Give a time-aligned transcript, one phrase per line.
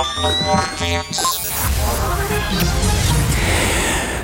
[0.00, 1.49] Ziņa numur viens.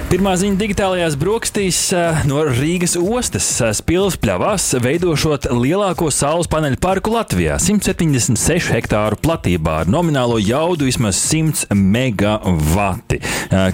[0.07, 1.79] Pirmā ziņa digitālajās brokastīs
[2.29, 9.81] no Rīgas ostas eh, spilves pļavās, veidošot lielāko saules paneļu parku Latvijā- 176 hektāru platībā
[9.81, 13.19] ar nominālo jaudu vismaz 100 megawati,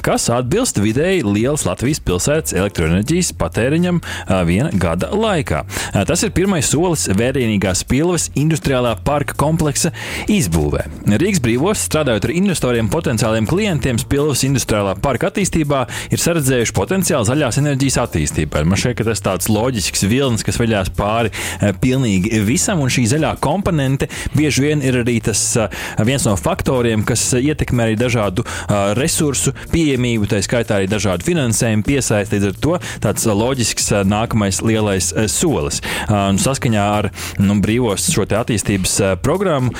[0.01, 4.01] kas atbilst vidēji lielas Latvijas pilsētas elektroenerģijas patēriņam
[4.49, 5.67] viena gada laikā.
[6.09, 9.93] Tas ir pirmais solis vērienīgās spilves industriālā parka kompleksa
[10.33, 10.89] izbūvē.
[11.13, 17.59] Rīgas brīvos, strādājot ar investoriem, potenciāliem klientiem, spilves industriālā parka attīstībā, ir saredzējuši potenciālu zaļās
[17.63, 18.65] enerģijas attīstībai.
[18.69, 22.93] Man šķiet, ka tas ir tāds loģisks vilnis, kas veļās pāri eh, pilnīgi visam, un
[22.93, 27.99] šī zaļā komponente bieži vien ir arī tas eh, viens no faktoriem, kas ietekmē arī
[28.01, 32.39] dažādu eh, resursu pieejamību, tā skaitā arī dažādu finansējumu piesaisti.
[32.39, 35.81] Līdz ar to tāds loģisks nākamais lielais solis.
[36.09, 37.09] Saskaņā ar
[37.43, 38.95] nu, brīvos šo attīstības
[39.25, 39.73] programmu,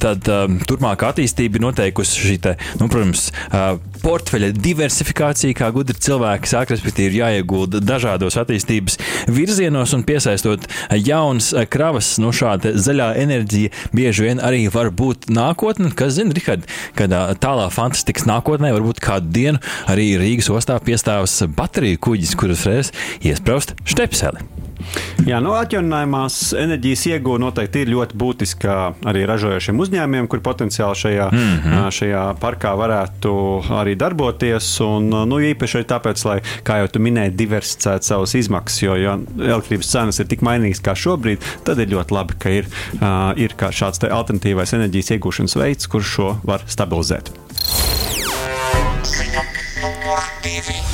[0.00, 0.28] tad
[0.68, 3.26] turpmākā attīstība ir noteikusi šī, te, nu, protams,
[4.04, 8.98] portfeļa diversifikācija, kā gudri cilvēki sāk, respektīvi, jāiegulda dažādos attīstības
[9.32, 10.66] virzienos un piesaistot
[11.00, 15.92] jaunas kravas, nu, šāda zaļā enerģija bieži vien arī var būt nākotne.
[15.96, 22.02] Kas zina, Rihard, kad tālā fantastikas nākotnē varbūt kādu dienu arī Rīgas ostā piestāvs bateriju
[22.08, 22.92] kuģis, kuras reiz
[23.24, 24.53] iespraust štepseli.
[25.24, 28.74] Jā, no nu, atjaunojamās enerģijas iegūta noteikti ir ļoti būtiska
[29.08, 31.90] arī ražojošiem uzņēmumiem, kur potenciāli šajā, mm -hmm.
[31.98, 33.34] šajā parkā varētu
[33.80, 34.68] arī darboties.
[34.84, 39.18] Un, nu, īpaši arī tāpēc, lai, kā jau tu minēji, diversificētu savas izmaksas, jo, ja
[39.38, 42.68] elektrības cenas ir tik mainīgas kā šobrīd, tad ir ļoti labi, ka ir,
[43.36, 47.32] ir šāds alternatīvais enerģijas iegūšanas veids, kurš šo var stabilizēt.
[50.44, 50.93] Divi.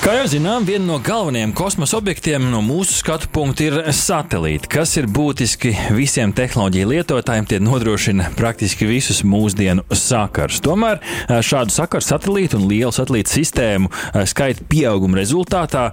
[0.00, 4.94] Kā jau zinām, viena no galvenajiem kosmosa objektiem no mūsu skatu punkta ir satelīti, kas
[4.96, 7.44] ir būtiski visiem tehnoloģiju lietotājiem.
[7.50, 10.62] Tie nodrošina praktiski visus mūsdienu sakarus.
[10.64, 11.02] Tomēr
[11.44, 13.90] šādu sakaru satelītu un lielu satelītu sistēmu
[14.32, 15.90] skaita pieauguma rezultātā,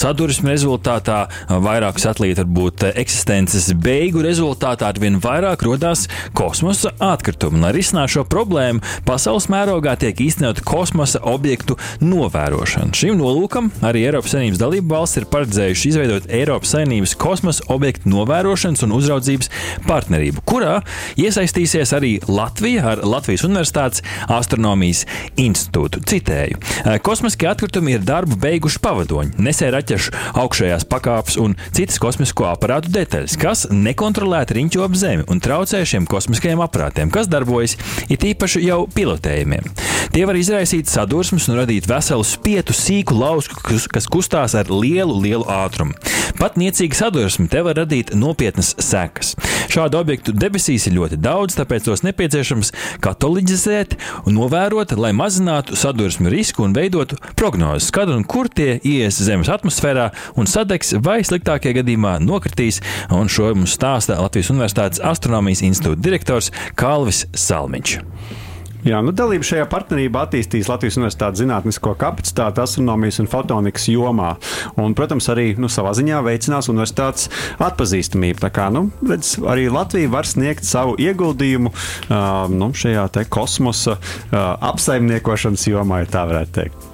[0.00, 1.18] sadursmes rezultātā,
[1.52, 7.60] vairāk satelītu varbūt eksistences beigu rezultātā arvien vairāk rodās kosmosa atkritumi.
[7.66, 12.96] Lai risinātu šo problēmu, pasaules mērogā tiek īstenota kosmosa objektu novērošana.
[13.42, 18.92] Nolūkam arī Eiropas Savienības dalību valsts ir paredzējuši izveidot Eiropas Savienības kosmosa objektu novērošanas un
[18.94, 19.48] uzraudzības
[19.88, 20.76] partnerību, kurā
[21.18, 25.00] iesaistīsies arī Latvija ar Latvijas Universitātes astronomijas
[25.34, 26.04] institūtu.
[26.06, 26.60] Citēju:
[27.02, 30.14] Kosmiskie atkritumi ir darbu beiguši pavadoņi, nesēja raķešu
[30.44, 36.06] augšējās pakāpes un citas kosmisko aparātu detaļas, kas nekontrolēti riņķo ap Zemi un traucē šiem
[36.06, 37.74] kosmiskajiem aparātiem, kas darbojas
[38.06, 39.66] it īpaši jau pilotējumiem.
[40.12, 45.46] Tie var izraisīt sadursmes un radīt veselu spietu sīku lausku, kas kustās ar lielu, lielu
[45.48, 45.96] ātrumu.
[46.36, 49.30] Pat niecīga sadursme te var radīt nopietnas sekas.
[49.72, 53.96] Šādu objektu debesīs ir ļoti daudz, tāpēc tos nepieciešams katoliģizēt
[54.26, 59.48] un novērot, lai mazinātu sadursmu risku un veidotu prognozes, kad un kur tie ies Zemes
[59.48, 62.84] atmosfērā un sadegs vai sliktākajā gadījumā nokritīs.
[63.08, 68.51] Un šo mums stāsta Latvijas Universitātes astronomijas institūta direktors Kalvis Salmiņš.
[68.82, 74.32] Jā, nu, dalība šajā partnerībā attīstīs Latvijas Universitātes zinātnisko kapacitāti astronomijas un fotonikas jomā.
[74.74, 77.28] Un, protams, arī nu, savā ziņā veicinās universitātes
[77.62, 78.42] atpazīstamību.
[78.42, 84.38] Tā kā nu, redz, arī Latvija var sniegt savu ieguldījumu uh, nu, šajā kosmosa uh,
[84.72, 86.90] apsaimniekošanas jomā, ja tā varētu teikt.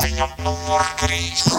[0.00, 1.50] Ziņa numur trīs.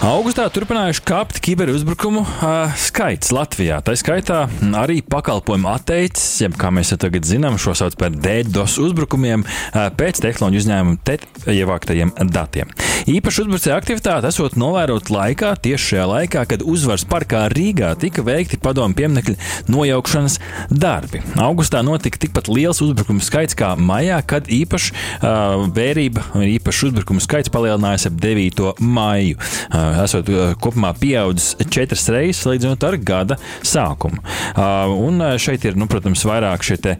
[0.00, 3.82] Augustā turpinājuši kāpt kiberuzbrukumu uh, skaits Latvijā.
[3.84, 4.38] Tā skaitā
[4.80, 10.22] arī pakalpojumu atteicis, jeb kā mēs tagad zinām, šo sauc par DDoS uzbrukumiem uh, pēc
[10.24, 12.72] tehnoloģiju uzņēmuma TET ievāktajiem datiem.
[13.12, 18.56] Īpaši uzbrucēja aktivitāte esot novērot laikā, tieši šajā laikā, kad uzvaras parkā Rīgā tika veikti
[18.60, 19.36] padomu pieminekļu
[19.68, 20.38] nojaukšanas
[20.72, 21.20] darbi.
[21.44, 27.20] Augustā notika tikpat liels uzbrukumu skaits kā maijā, kad īpaši uh, vērība un īpaši uzbrukumu
[27.20, 28.66] skaits palielinājās ap 9.
[28.80, 29.36] maiju.
[29.68, 34.20] Uh, esot uh, kopumā pieaudzis četras reizes salīdzinot ar gada sākumu.
[34.20, 36.96] Uh, un uh, šeit ir, nu, protams, vairāk šie te,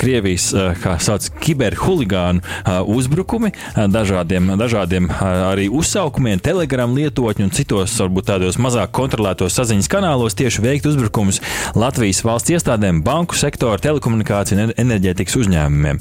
[0.00, 0.50] Krievijas,
[0.80, 2.42] kā sauc, kiberhuligānu
[2.90, 3.50] uzbrukumi
[3.90, 10.64] dažādiem, dažādiem arī uzsaukumiem, telegram lietotņu un citos, varbūt tādos mazāk kontrolētos saziņas kanālos tieši
[10.64, 11.40] veikt uzbrukumus
[11.78, 16.00] Latvijas valsts iestādēm, banku sektoru, telekomunikāciju un enerģētikas uzņēmumiem,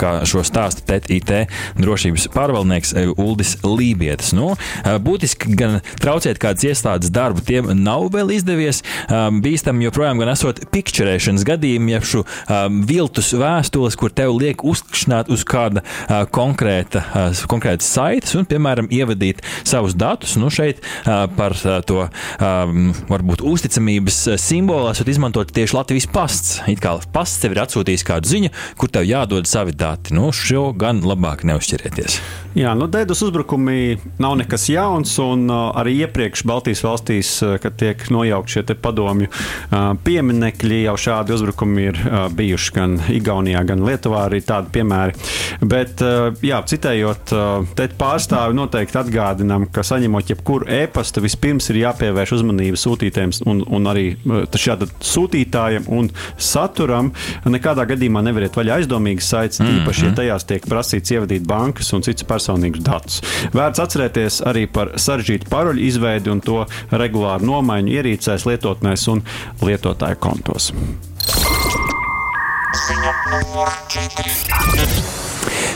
[0.00, 1.34] kā šo stāsta TET IT
[1.80, 4.32] drošības pārvaldnieks Uldis Lībietis.
[4.36, 4.52] Nu,
[5.04, 8.82] būtiski gan traucēt kādas iestādes darbu, tiem nav vēl izdevies.
[9.08, 14.64] Um, bīstam joprojām gan esot pikčerēšanas gadījumi, jeb šo um, viltus vēstules, kur tev liek
[14.66, 20.36] uzkšanāt uz kāda uh, konkrēta, uh, konkrēta saites un, piemēram, ievadīt savus datus.
[20.40, 26.60] Nu, šeit uh, par uh, to um, varbūt uzticamības simbolu esat izmantot tieši Latvijas pasts.
[26.70, 30.14] It kā pasts tev ir atsūtījis kādu ziņu, kur tev jādod savi dati.
[30.16, 32.18] Nu, šo gan labāk neuzķerieties.
[32.58, 37.76] Jā, nu, Dēdas uzbrukumi nav nekas jauns, un uh, arī iepriekš Baltijas valstīs, uh, kad
[37.80, 41.98] tiek nojaukti šie padomju uh, pieminekļi, jau šādi uzbrukumi ir
[42.36, 45.14] bijuši gan Igaunijā, gan Lietuvā, arī tādi piemēri.
[45.62, 46.00] Bet,
[46.44, 47.32] jā, citējot,
[47.76, 53.90] te pārstāvi noteikti atgādinām, ka saņemot jebkuru e-pastu, vispirms ir jāpievērš uzmanība sūtītājiem un, un
[53.90, 54.06] arī
[55.12, 56.10] sūtītājiem un
[56.40, 57.12] saturam.
[57.44, 59.82] Nekādā gadījumā nevariet vaļā aizdomīgas saites, mm -hmm.
[59.82, 63.22] īpaši, ja tajās tiek prasīts ievadīt bankas un citas personīgus datus.
[63.52, 69.24] Vērts atcerēties arī par sarežģītu paroļu izveidi un to regulāru nomaiņu ierīcēs, lietotnēs un
[69.62, 70.72] lietotāju kontos.
[72.82, 75.21] Ziņa numur 4.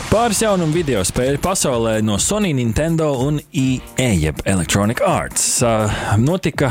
[0.07, 5.43] Pāris jaunumu video spēļu pasaulē no Sony, Nintendo un EA, jeb Electronic Arts.
[6.21, 6.69] Notika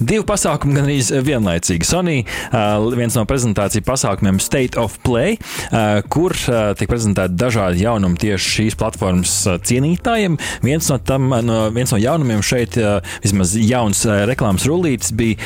[0.00, 0.96] divi pasākumi gan arī
[1.26, 1.86] vienlaicīgi.
[1.86, 2.16] Sony
[2.96, 5.36] viens no prezentāciju pasākumiem State of Play,
[6.12, 9.36] kur tiek prezentēti dažādi jaunumi tieši šīs platformas
[9.68, 10.40] cienītājiem.
[10.64, 12.80] Viens no, tam, no, viens no jaunumiem šeit,
[13.24, 15.36] vismaz jauns reklāmas rullītis, bija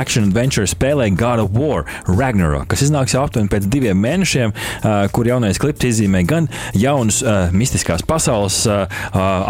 [0.00, 4.56] Action Adventure spēlē God of War Ragnarok, kas iznāks jau aptuveni pēc diviem mēnešiem,
[5.12, 8.86] kur jaunais klips iezīmē gan jaunus uh, mistiskās pasaules uh,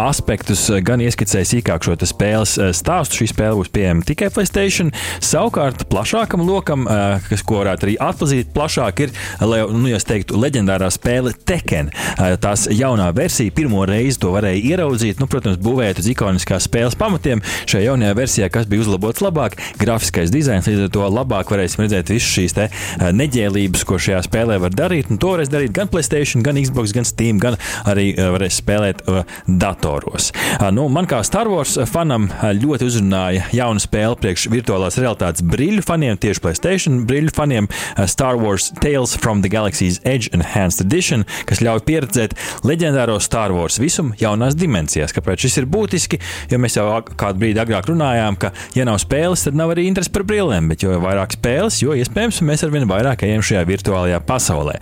[0.07, 3.21] aspektus, gan ieskicēja sīkāk šo spēles stāstu.
[3.21, 4.91] Šī spēle būs pieejama tikai Playstation.
[5.23, 9.13] Savukārt, plašākam lokam, uh, kas, ko varētu arī atpazīt plašāk, ir,
[9.43, 11.91] lai, nu, ja teiktu, leģendārā spēle Tekken.
[11.91, 16.97] Uh, tās jaunā versija pirmo reizi to varēja ieraudzīt, nu, protams, būvēt uz ikoniskās spēles
[16.99, 17.43] pamatiem.
[17.69, 22.13] Šajā jaunajā versijā, kas bija uzlabots labāk, grafiskais dizains, līdz ar to labāk varēsim redzēt
[22.13, 25.11] visas šīs te, uh, neģēlības, ko šajā spēlē var darīt.
[25.11, 27.57] Un to varēs darīt gan Playstation, gan Xbox, gan Steam, gan
[27.89, 30.31] arī uh, varēs spēlēt uh, datoros.
[30.59, 35.83] Uh, nu, man kā Star Wars fanam ļoti uzrunāja jauna spēle priekš virtuālās realitātes brīļu
[35.85, 37.69] faniem, tieši Playstation brīļu faniem
[38.09, 42.35] Star Wars Tales from the Galaxy's Edge Enhanced Edition, kas ļauj pieredzēt
[42.67, 45.13] leģendāro Star Wars visumu jaunās dimensijās.
[45.15, 46.21] Kāpēc šis ir būtiski?
[46.51, 46.87] Jo mēs jau
[47.19, 50.85] kādu brīdi agrāk runājām, ka, ja nav spēles, tad nav arī interesi par brīlēm, bet
[50.85, 54.77] jo vairāk spēles, jo iespējams mēs arvien vairāk ejam šajā virtuālajā pasaulē.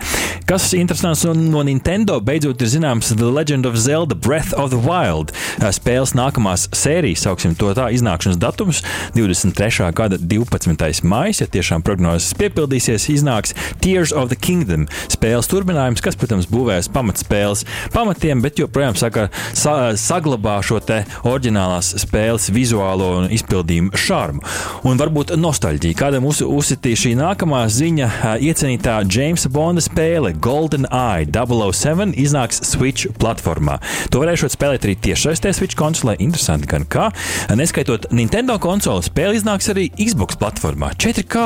[0.48, 4.78] Kas interesants no, no Nintendo beidzot ir zināms The Legend of Zelda Breath of the
[4.80, 5.32] Wild.
[5.60, 8.80] Spēles nākamās sērijas, sauksim to tā, iznākšanas datums
[9.16, 9.90] 23.
[9.96, 11.04] gada 12.
[11.04, 13.52] maija, ja tiešām prognozes piepildīsies, iznāks
[13.82, 19.92] Tears of the Kingdom spēles turpinājums, kas, protams, būvēs pamatspēles pamatiem, bet joprojām saka, sa,
[19.98, 24.44] saglabā šo te oriģinālās spēles vizuālo un izpildījumu šarmu.
[24.88, 28.10] Un varbūt nostalģija, kādam uz, uzsitīja šī nākamā ziņa
[28.40, 33.78] iecienītā Jamesa Bonda spēle Golden Eye 007 iznāks Switch platformā.
[34.12, 36.16] To varēšot spēlēt arī tiešsaistē Switch konsolē.
[36.20, 37.10] Interesanti, gan kā.
[37.56, 40.92] Neskaitot Nintendo konsoli, spēle iznāks arī Xbox platformā.
[41.00, 41.44] 4K.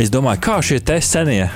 [0.00, 1.46] Es domāju, kā šie te senie,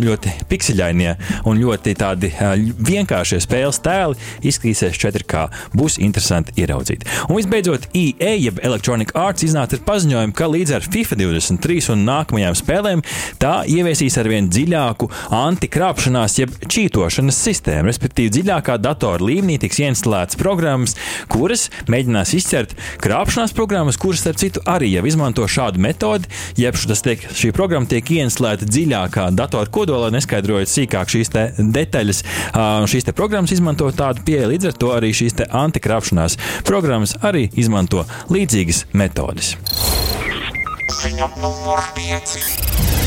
[0.00, 1.16] ļoti pikseļainie
[1.48, 5.46] un ļoti tādi vienkāršie spēles tēli izskatīsies 4K.
[5.76, 7.06] Būs interesanti ieraudzīt.
[7.28, 12.04] Un visbeidzot, EA, jeb Electronic Arts, iznāca ar paziņojumu, ka līdz ar FIFA 23 un
[12.08, 13.04] nākamajām spēlēm
[13.42, 17.53] tā ieviesīs arvien dziļāku antikrāpšanās, jeb čītošanas sistēmu.
[17.62, 20.96] Respektīvi, dziļākā datora līmenī tiks instalētas programmas,
[21.32, 22.74] kuras mēģinās izcert
[23.04, 26.30] krāpšanās programmas, kuras, starp citu, arī jau izmanto šādu metodi.
[26.60, 32.24] Jeb tiek, šī programma tiek instalēta dziļākā datora kodolā, neskaidrojot sīkāk šīs detaļas.
[32.90, 38.86] Šīs programmas izmanto tādu pieeju, līdz ar to arī šīs antikrāpšanās programmas arī izmanto līdzīgas
[38.96, 39.54] metodes.
[40.94, 43.03] Ziņa numur 5.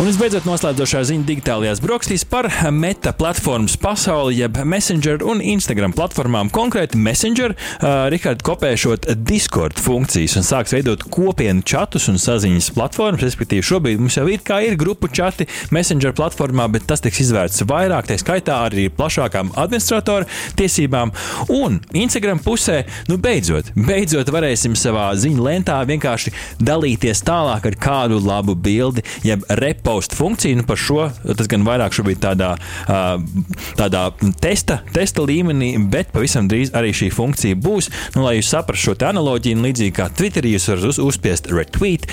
[0.00, 6.48] Un visbeidzot, noslēdzošā ziņa digitālajās brokastīs par meta platformas pasauli, jeb Messenger un Instagram platformām.
[6.56, 13.26] Konkrēti, Messenger uh, Rikārds kopēšot Discord funkcijas un sāks veidot kopienu čatus un saziņas platformas.
[13.26, 17.66] Respektīvi, šobrīd mums jau ir kā ir grupu čati Messenger platformā, bet tas tiks izvērts
[17.68, 20.24] vairāk, tā skaitā arī plašākām administratoru
[20.56, 21.12] tiesībām.
[21.58, 21.76] Un
[22.06, 28.56] Instagram pusē, nu beidzot, beidzot varēsim savā ziņu lentā vienkārši dalīties tālāk ar kādu labu
[28.56, 30.56] bildi, jeb repo repost funkciju.
[30.56, 32.54] Nu, par šo tas gan vairāk šobrīd tādā,
[33.78, 34.02] tādā
[34.40, 37.90] testa, testa līmenī, bet pavisam drīz arī šī funkcija būs.
[38.14, 42.06] Nu, lai jūs saprastu šo analoģiju, līdzīgi kā Twitterī jūs varat uz, uzspiest retweet,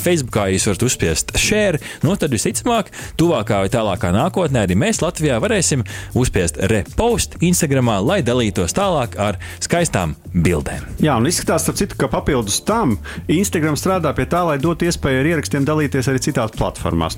[0.00, 2.88] Facebookā jūs varat uzspiest share, nu, tad visticamāk,
[3.20, 5.84] tuvākā vai tālākā nākotnē arī mēs Latvijā varēsim
[6.18, 10.86] uzspiest repost Instagramā, lai dalītos tālāk ar skaistām bildēm.
[11.04, 12.96] Jā, un izskatās, citu, ka papildus tam
[13.28, 17.17] Instagram strādā pie tā, lai dotu iespēju ar ierakstiem dalīties arī citās platformās,